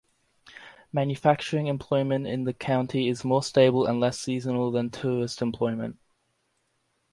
[0.91, 5.99] Manufacturing employment in the county is more stable and less seasonal than tourist employment.